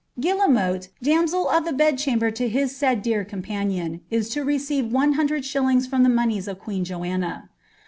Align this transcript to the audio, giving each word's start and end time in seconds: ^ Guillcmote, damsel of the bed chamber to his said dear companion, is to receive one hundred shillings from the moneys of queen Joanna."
^ 0.19 0.19
Guillcmote, 0.23 0.87
damsel 1.03 1.47
of 1.47 1.63
the 1.63 1.71
bed 1.71 1.99
chamber 1.99 2.31
to 2.31 2.49
his 2.49 2.75
said 2.75 3.03
dear 3.03 3.23
companion, 3.23 4.01
is 4.09 4.29
to 4.29 4.43
receive 4.43 4.91
one 4.91 5.13
hundred 5.13 5.45
shillings 5.45 5.85
from 5.85 6.01
the 6.01 6.09
moneys 6.09 6.47
of 6.47 6.57
queen 6.57 6.83
Joanna." 6.83 7.51